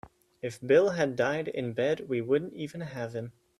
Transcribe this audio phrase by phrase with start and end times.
[0.41, 3.33] If Bill had died in bed we wouldn't even have him.